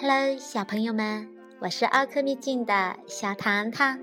[0.00, 1.28] Hello，小朋友们，
[1.58, 3.98] 我是奥克秘境的小糖糖。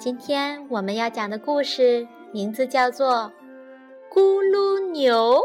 [0.00, 3.32] 今天我们要讲的故事名字叫做
[4.12, 5.40] 《咕噜牛》。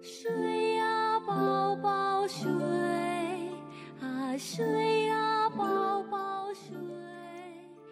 [0.00, 2.48] 睡呀，宝宝睡
[4.00, 6.76] 啊，睡呀，宝宝睡。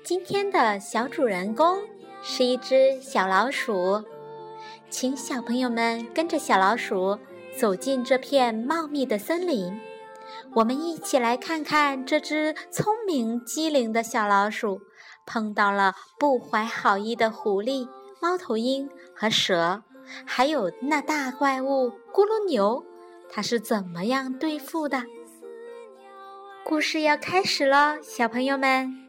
[0.05, 1.83] 今天的小主人公
[2.23, 4.05] 是一只小老鼠，
[4.89, 7.19] 请小朋友们跟着小老鼠。
[7.57, 9.81] 走进这片茂密的森林，
[10.55, 14.81] 我们一起来看看这只聪明机灵的小老鼠
[15.27, 17.89] 碰到了不怀好意的狐狸、
[18.21, 19.83] 猫头鹰和蛇，
[20.25, 22.85] 还有那大怪物咕噜牛，
[23.31, 25.05] 它是怎么样对付的？
[26.65, 29.02] 故事要开始了，小朋友们。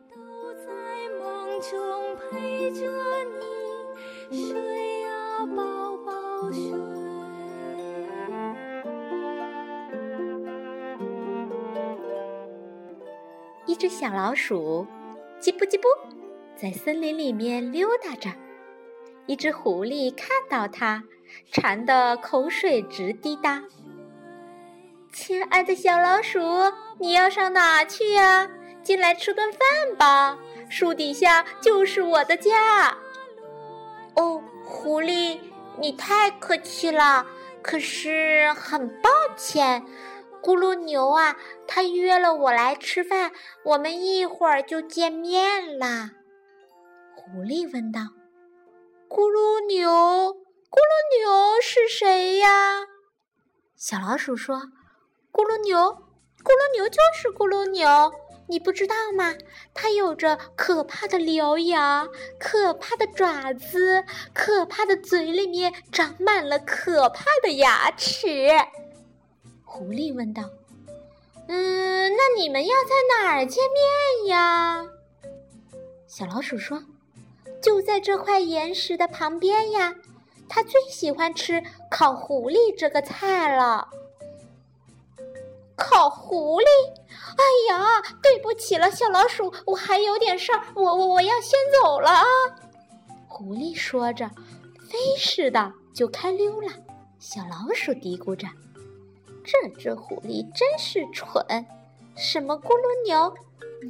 [13.74, 14.86] 一只小老鼠，
[15.42, 15.88] 叽不叽不，
[16.56, 18.30] 在森林里面溜达着。
[19.26, 21.04] 一只狐狸看到它，
[21.52, 23.64] 馋得口水直滴答。
[25.12, 26.40] 亲爱的小老鼠，
[27.00, 28.48] 你要上哪去呀？
[28.84, 30.38] 进来吃顿饭吧，
[30.70, 32.96] 树底下就是我的家。
[34.14, 35.40] 哦，狐狸，
[35.80, 37.26] 你太客气了，
[37.64, 39.84] 可是很抱歉。
[40.44, 43.32] 咕噜牛啊，他约了我来吃饭，
[43.64, 46.12] 我们一会儿就见面啦。
[47.16, 48.02] 狐狸问道
[49.08, 52.82] ：“咕噜牛，咕噜牛是谁呀？”
[53.78, 54.58] 小老鼠说
[55.32, 58.12] ：“咕噜牛，咕噜牛就是咕噜牛，
[58.50, 59.34] 你不知道吗？
[59.74, 62.06] 它有着可怕的獠牙，
[62.38, 68.50] 可怕的爪子，可怕的嘴里面长满了可怕的牙齿。”
[69.74, 70.44] 狐狸问道
[71.50, 74.86] ：“嗯，那你们要在哪儿见面呀？”
[76.06, 76.84] 小老鼠说
[77.60, 79.96] ：“就在这块岩石的旁边呀。
[80.48, 83.90] 它最喜欢吃烤狐狸这个菜了。”
[85.76, 86.68] 烤狐狸？
[87.36, 92.24] 哎呀，对不起了，小老鼠，我还有点事儿，我我我要先走了啊！
[93.28, 94.30] 狐狸说着，
[94.88, 96.72] 飞似的就开溜了。
[97.18, 98.48] 小老鼠嘀咕着。
[99.44, 101.66] 这只狐狸真是蠢！
[102.16, 103.34] 什么咕噜牛？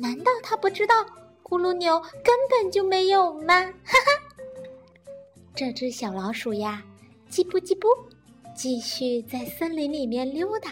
[0.02, 0.96] 难道它不知道
[1.44, 3.62] 咕噜牛根本就没有吗？
[3.64, 4.36] 哈哈！
[5.56, 6.84] 这只小老鼠呀，
[7.30, 7.88] 叽不叽不，
[8.56, 10.72] 继续在森林里面溜达。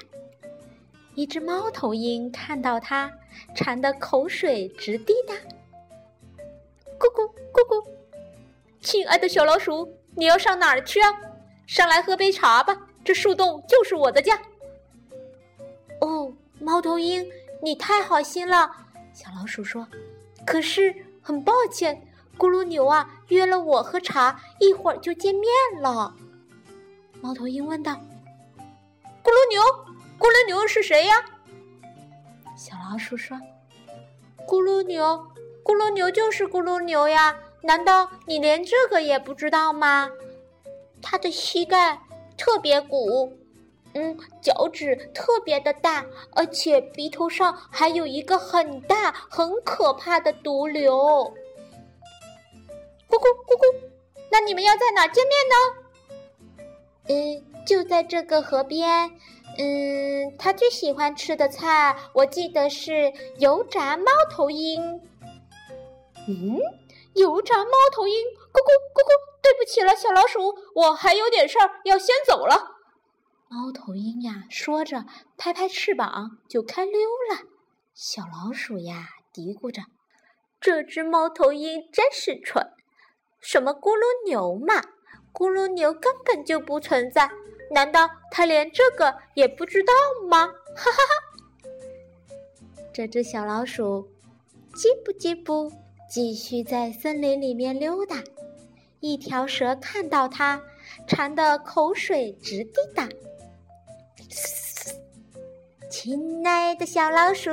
[1.14, 3.12] 一只猫头鹰看到它，
[3.56, 5.36] 馋得口水直滴答。
[6.98, 7.86] 咕咕咕咕！
[8.82, 11.14] 亲爱的小老鼠，你要上哪儿去啊？
[11.68, 14.42] 上来喝杯茶吧，这树洞就是我的家。
[16.02, 17.26] 哦，猫头鹰，
[17.64, 18.70] 你太好心了。
[19.14, 19.88] 小老鼠说
[20.46, 22.02] ：“可是很抱歉，
[22.38, 25.48] 咕噜牛啊约了我喝茶，一会儿就见面
[25.80, 26.14] 了。”
[27.22, 27.94] 猫头鹰问道
[29.24, 29.62] ：“咕噜牛，
[30.20, 31.24] 咕噜牛是谁呀？”
[32.58, 33.38] 小老鼠说
[34.48, 35.28] ：“咕噜牛，
[35.64, 40.10] 咕噜牛就是咕噜牛呀，难道你连这个也不知道吗？
[41.02, 42.02] 他的膝盖
[42.38, 43.38] 特别鼓。”
[43.94, 51.34] 嗯，脚趾特别的大，而且鼻头上还有一个很大、很可怕的毒瘤。
[53.10, 53.76] 咕咕咕咕，
[54.32, 56.66] 那你们要在哪见面呢？
[57.10, 59.12] 嗯，就在这个河边。
[59.58, 64.82] 嗯，他最喜欢吃的菜，我记得是油炸猫头鹰。
[66.30, 66.58] 嗯，
[67.16, 68.16] 油炸猫头鹰。
[68.54, 72.78] 咕咕咕咕，对不起了，小老鼠，我还有点事儿要先走了。
[73.54, 76.94] 猫头鹰呀，说着，拍拍翅膀就开溜
[77.30, 77.42] 了。
[77.94, 79.82] 小老鼠呀，嘀咕着
[80.62, 82.66] ：“这只猫头鹰真是蠢，
[83.42, 84.76] 什么咕噜牛嘛，
[85.34, 87.30] 咕噜牛根本就不存在。
[87.72, 89.92] 难道它连这个也不知道
[90.30, 91.68] 吗？”哈哈哈！
[92.94, 94.08] 这只小老鼠，
[94.74, 95.70] 叽不叽不，
[96.10, 98.24] 继续在森林里面溜达。
[99.02, 100.64] 一条蛇看到它，
[101.06, 103.10] 馋得口水直滴答。
[106.04, 107.52] 亲爱的小老鼠，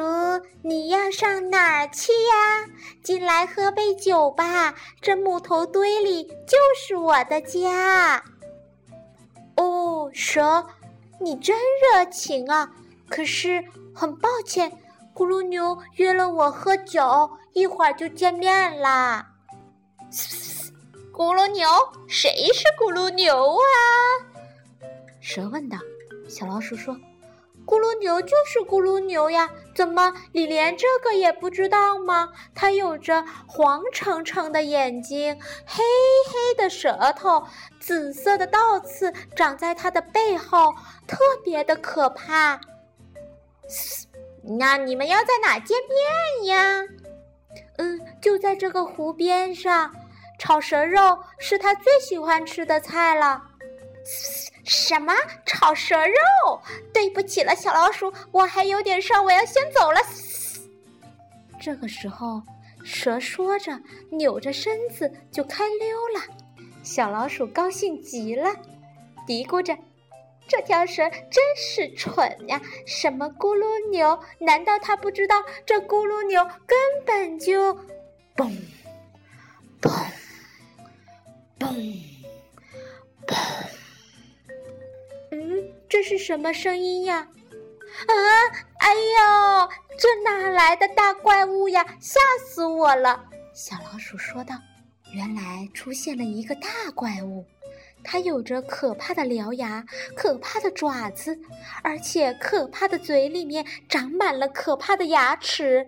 [0.62, 2.66] 你要上哪儿去呀？
[3.02, 8.24] 进来喝杯酒吧，这木头堆里就是我的家。
[9.56, 10.66] 哦，蛇，
[11.20, 12.72] 你真热情啊！
[13.10, 13.62] 可是
[13.94, 14.72] 很抱歉，
[15.14, 19.30] 咕噜牛约了我喝酒，一会儿就见面啦。
[21.12, 21.68] 咕噜牛，
[22.08, 23.68] 谁是咕噜牛啊？
[25.20, 25.76] 蛇问道。
[26.26, 26.98] 小老鼠说。
[27.68, 32.32] 咕噜牛就是咕噜牛呀，怎么你连这个也不知道吗？
[32.54, 35.84] 它有着黄澄澄的眼睛，黑
[36.32, 37.46] 黑的舌头，
[37.78, 40.72] 紫色的倒刺长在它的背后，
[41.06, 42.58] 特别的可怕。
[44.58, 46.82] 那你们要在哪见面呀？
[47.76, 49.94] 嗯，就在这个湖边上。
[50.38, 53.42] 炒蛇肉是他最喜欢吃的菜了。
[54.68, 55.14] 什么
[55.46, 56.60] 炒蛇肉？
[56.92, 59.98] 对不起了，小老鼠，我还有点事儿，我要先走了。
[61.58, 62.42] 这个时候，
[62.84, 63.80] 蛇说着，
[64.10, 66.20] 扭着身子就开溜了。
[66.82, 68.54] 小老鼠高兴极了，
[69.26, 69.76] 嘀咕着
[70.46, 72.60] ：“这条蛇真是蠢呀！
[72.86, 74.20] 什么咕噜牛？
[74.38, 77.74] 难道它不知道这咕噜牛根本就……
[78.36, 78.54] 嘣，
[79.80, 79.90] 嘣，
[81.58, 82.02] 嘣，
[83.26, 83.34] 嘣。”
[85.98, 87.26] 这是什么声音呀？
[88.06, 88.12] 啊！
[88.78, 89.68] 哎呦，
[89.98, 91.84] 这哪来的大怪物呀？
[92.00, 93.24] 吓死我了！
[93.52, 94.54] 小老鼠说道
[95.12, 97.44] ：“原来出现了一个大怪物，
[98.04, 99.84] 它有着可怕的獠牙、
[100.14, 101.36] 可怕的爪子，
[101.82, 105.84] 而且可怕的嘴里面长满了可怕的牙齿。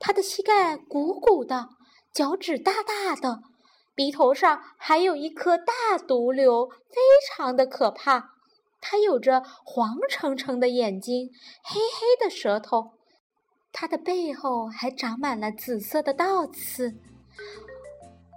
[0.00, 1.68] 它的膝盖鼓鼓的，
[2.12, 3.42] 脚趾大大的，
[3.94, 6.96] 鼻头上还有一颗大毒瘤，非
[7.30, 8.30] 常的可怕。”
[8.88, 11.28] 它有着黄澄澄的眼睛，
[11.64, 12.92] 黑黑的舌头，
[13.72, 16.94] 它的背后还长满了紫色的倒刺。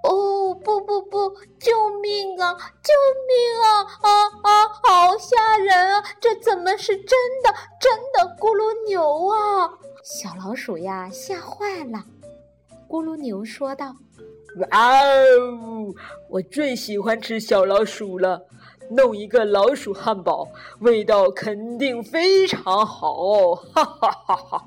[0.03, 1.35] 哦，不不不！
[1.59, 2.55] 救命啊！
[2.81, 2.93] 救
[3.27, 3.83] 命啊！
[4.01, 4.09] 啊
[4.41, 4.67] 啊！
[4.81, 6.03] 好吓人啊！
[6.19, 7.53] 这怎么是真的？
[7.79, 9.69] 真的咕噜牛啊！
[10.03, 12.03] 小老鼠呀，吓坏了。
[12.87, 13.95] 咕噜牛说道
[14.57, 15.93] ：“哇哦，
[16.27, 18.47] 我最喜欢吃小老鼠了。”
[18.89, 20.47] 弄一个老鼠汉堡，
[20.79, 23.53] 味道肯定非常好！
[23.55, 24.65] 哈哈哈哈！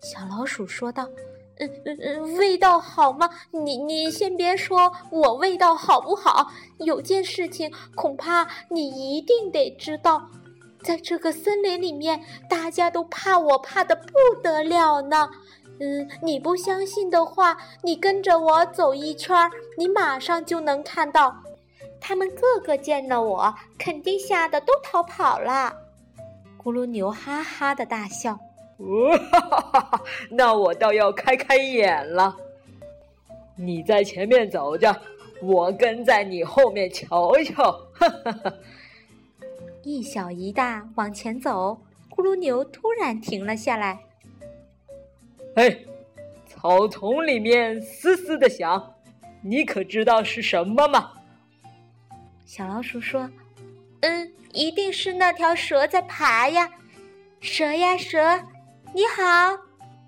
[0.00, 1.08] 小老鼠说道
[1.58, 3.28] ：“嗯嗯嗯，味道好吗？
[3.50, 10.30] 你你先别说我味道好不好，有件事情恐怕你一定得知道，
[10.82, 15.28] 在这个森林里面，大家都怕我怕的不得了呢。
[15.78, 21.36] 嗯，你不相信的话，你跟着我走一圈，你马上就能看到。”
[22.00, 25.74] 他们个个见到我，肯定吓得都逃跑了。
[26.62, 30.02] 咕噜牛哈哈的大笑，哈哈哈哈！
[30.30, 32.36] 那我倒要开开眼了。
[33.56, 34.94] 你在前面走着，
[35.40, 37.72] 我跟在你后面瞧瞧。
[37.94, 38.52] 哈哈哈！
[39.82, 41.78] 一小一大往前走，
[42.10, 44.00] 咕噜牛突然停了下来。
[45.54, 45.78] 哎，
[46.46, 48.94] 草丛里面嘶嘶的响，
[49.42, 51.12] 你可知道是什么吗？
[52.46, 53.28] 小老鼠说
[54.02, 56.70] ：“嗯，一定是那条蛇在爬呀！
[57.40, 58.40] 蛇呀蛇，
[58.94, 59.58] 你好！”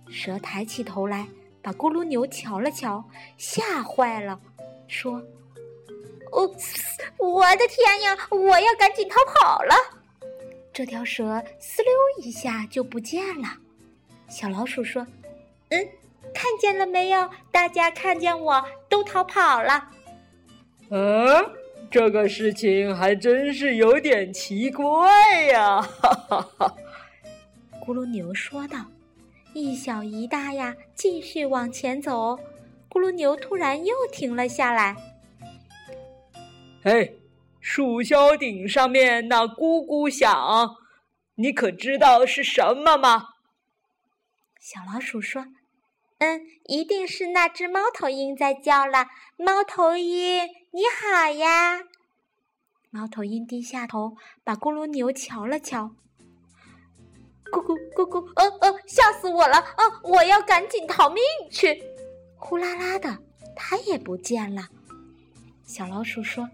[0.08, 1.26] 蛇抬起头来，
[1.60, 3.04] 把咕噜牛瞧了瞧，
[3.36, 4.38] 吓坏了，
[4.86, 5.20] 说
[6.30, 6.48] ：“哦，
[7.18, 8.16] 我的天呀！
[8.30, 9.74] 我要赶紧逃跑了！”
[10.72, 11.24] 这条蛇
[11.60, 11.92] 呲溜
[12.24, 13.48] 一下就不见了。
[14.28, 15.04] 小老鼠说
[15.70, 15.88] ：“嗯，
[16.32, 17.28] 看见了没有？
[17.50, 19.90] 大家看见我都逃跑了。”
[20.90, 21.57] 嗯。
[21.90, 25.10] 这个事情还真是有点奇怪
[25.46, 25.80] 呀！
[25.80, 26.76] 哈哈哈，
[27.84, 28.84] 咕噜牛说道
[29.54, 32.38] ：“一小一大呀，继续往前走。”
[32.90, 34.94] 咕噜牛突然又停了下来。
[36.84, 37.18] “嘿，
[37.60, 40.76] 树梢顶上面那咕咕响，
[41.36, 43.28] 你可知道是什么吗？”
[44.60, 45.46] 小老鼠说
[46.18, 49.06] ：“嗯，一定是那只猫头鹰在叫了。
[49.36, 51.80] 猫头鹰。”你好呀，
[52.90, 55.92] 猫头鹰低下头，把咕噜牛瞧了瞧。
[57.50, 59.56] 咕咕咕咕，呃呃，吓死我了！
[59.56, 61.82] 啊，我要赶紧逃命去！
[62.36, 63.18] 呼啦啦的，
[63.56, 64.68] 它也不见了。
[65.64, 66.46] 小老鼠说：“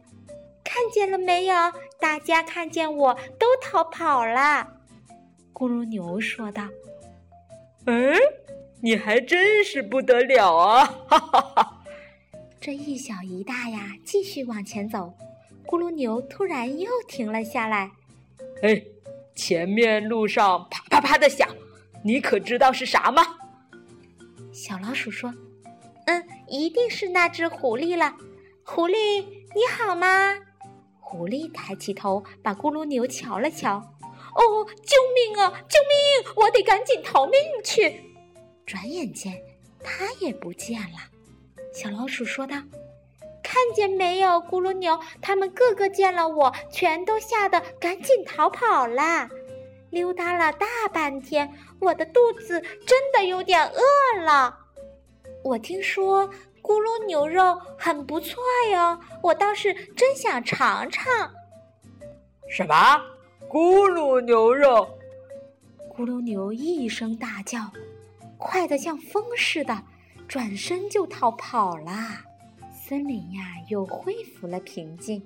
[0.62, 1.54] 看见了没有？
[1.98, 4.68] 大家看见我都逃跑了。”
[5.52, 6.68] 咕噜牛说道
[7.86, 8.14] ：“嗯，
[8.84, 11.82] 你还真是不得了啊！”哈哈哈。
[12.60, 15.10] 这一小一大呀，继续往前走。
[15.66, 17.90] 咕噜牛突然又停了下来。
[18.60, 18.82] 哎，
[19.34, 21.48] 前面路上啪啪啪的响，
[22.02, 23.22] 你可知道是啥吗？
[24.52, 25.32] 小老鼠说
[26.04, 28.14] ：“嗯，一定是那只狐狸了。
[28.64, 29.24] 狐狸，
[29.54, 30.36] 你好吗？”
[31.00, 33.76] 狐狸抬起头，把咕噜牛瞧了瞧。
[33.76, 35.48] 哦，救命啊！
[35.68, 36.34] 救命！
[36.36, 38.13] 我得赶紧逃命去。
[38.66, 39.40] 转眼间，
[39.82, 40.98] 它也不见了。
[41.72, 42.56] 小老鼠说道
[43.42, 44.98] ：“看见没有，咕噜牛？
[45.20, 49.28] 他们个个见了我，全都吓得赶紧逃跑了。
[49.90, 54.58] 溜达了大半天，我的肚子真的有点饿了。
[55.44, 56.28] 我听说
[56.62, 58.42] 咕噜牛肉很不错
[58.72, 61.04] 哟，我倒是真想尝尝。
[62.48, 62.74] 什么？
[63.48, 64.88] 咕噜牛肉？
[65.96, 67.60] 咕噜牛一声大叫，
[68.44, 69.82] 快得像风似的，
[70.28, 72.20] 转身就逃跑了。
[72.70, 75.20] 森林呀，又恢复了平静。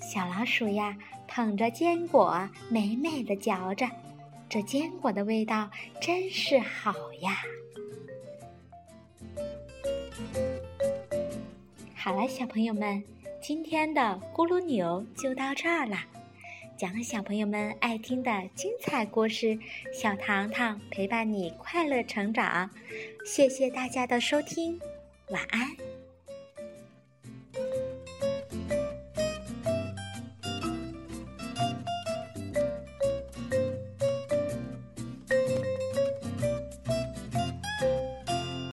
[0.00, 0.94] 小老鼠呀，
[1.28, 3.86] 捧着坚果，美美的嚼着。
[4.48, 7.38] 这坚果的味道真是好呀！
[11.94, 13.02] 好了，小朋友们，
[13.40, 15.96] 今天的咕噜牛就到这儿了。
[16.76, 19.56] 讲小朋友们爱听的精彩故事，
[19.92, 22.68] 小糖糖陪伴你快乐成长。
[23.24, 24.78] 谢谢大家的收听，
[25.28, 25.93] 晚安。